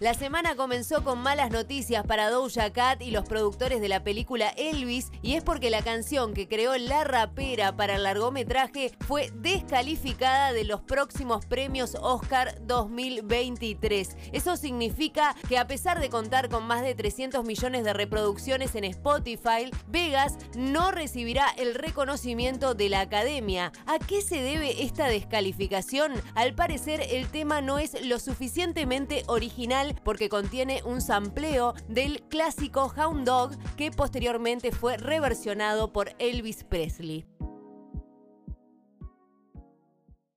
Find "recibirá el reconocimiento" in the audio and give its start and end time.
20.90-22.74